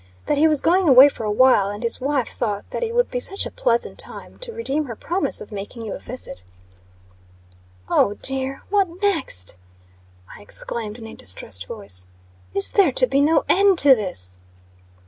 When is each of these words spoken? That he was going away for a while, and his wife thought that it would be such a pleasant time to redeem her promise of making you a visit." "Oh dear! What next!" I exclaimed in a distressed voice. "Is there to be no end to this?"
That 0.25 0.37
he 0.39 0.47
was 0.47 0.61
going 0.61 0.89
away 0.89 1.09
for 1.09 1.25
a 1.25 1.31
while, 1.31 1.69
and 1.69 1.83
his 1.83 2.01
wife 2.01 2.29
thought 2.29 2.67
that 2.71 2.81
it 2.81 2.95
would 2.95 3.11
be 3.11 3.19
such 3.19 3.45
a 3.45 3.51
pleasant 3.51 3.99
time 3.99 4.39
to 4.39 4.51
redeem 4.51 4.85
her 4.85 4.95
promise 4.95 5.41
of 5.41 5.51
making 5.51 5.83
you 5.85 5.93
a 5.93 5.99
visit." 5.99 6.43
"Oh 7.87 8.15
dear! 8.15 8.63
What 8.71 8.87
next!" 9.03 9.57
I 10.35 10.41
exclaimed 10.41 10.97
in 10.97 11.05
a 11.05 11.13
distressed 11.13 11.67
voice. 11.67 12.07
"Is 12.55 12.71
there 12.71 12.91
to 12.91 13.05
be 13.05 13.21
no 13.21 13.45
end 13.47 13.77
to 13.77 13.93
this?" 13.93 14.39